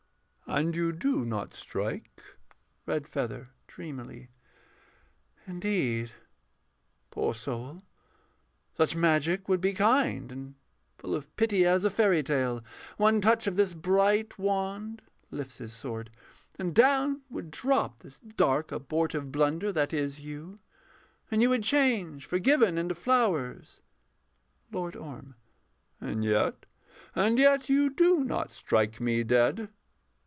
And 0.47 0.75
you 0.75 0.91
do 0.91 1.23
not 1.23 1.53
strike. 1.53 2.21
REDFEATHER 2.85 3.51
[dreamily]. 3.67 4.27
Indeed, 5.47 6.11
poor 7.09 7.33
soul, 7.33 7.83
such 8.75 8.93
magic 8.93 9.47
would 9.47 9.61
be 9.61 9.71
kind 9.71 10.29
And 10.29 10.55
full 10.97 11.15
of 11.15 11.33
pity 11.37 11.65
as 11.65 11.85
a 11.85 11.89
fairy 11.89 12.21
tale: 12.21 12.61
One 12.97 13.21
touch 13.21 13.47
of 13.47 13.55
this 13.55 13.73
bright 13.73 14.37
wand 14.37 15.01
[Lifts 15.31 15.59
his 15.59 15.71
sword] 15.71 16.09
and 16.59 16.75
down 16.75 17.21
would 17.29 17.49
drop 17.49 17.99
The 17.99 18.19
dark 18.35 18.73
abortive 18.73 19.31
blunder 19.31 19.71
that 19.71 19.93
is 19.93 20.19
you. 20.19 20.59
And 21.31 21.41
you 21.41 21.47
would 21.49 21.63
change, 21.63 22.25
forgiven, 22.25 22.77
into 22.77 22.93
flowers. 22.93 23.79
LORD 24.69 24.97
ORM. 24.97 25.35
And 26.01 26.25
yet 26.25 26.65
and 27.15 27.39
yet 27.39 27.69
you 27.69 27.89
do 27.89 28.25
not 28.25 28.51
strike 28.51 28.99
me 28.99 29.23
dead. 29.23 29.69